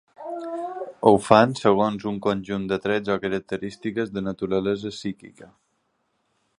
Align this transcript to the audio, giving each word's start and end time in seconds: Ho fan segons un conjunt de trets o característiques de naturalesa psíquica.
Ho 1.09 1.11
fan 1.25 1.53
segons 1.59 2.07
un 2.11 2.17
conjunt 2.27 2.65
de 2.73 2.79
trets 2.87 3.13
o 3.17 3.21
característiques 3.27 4.13
de 4.17 4.25
naturalesa 4.31 4.95
psíquica. 4.99 5.51